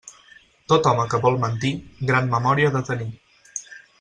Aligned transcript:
Tot 0.71 0.87
home 0.91 1.03
que 1.11 1.19
vol 1.25 1.37
mentir, 1.43 1.71
gran 2.11 2.33
memòria 2.33 2.71
ha 2.71 2.75
de 2.79 2.83
tenir. 2.91 3.11